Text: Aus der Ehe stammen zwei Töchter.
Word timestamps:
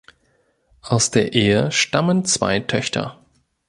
Aus 0.81 1.11
der 1.11 1.33
Ehe 1.33 1.71
stammen 1.71 2.25
zwei 2.25 2.59
Töchter. 2.59 3.23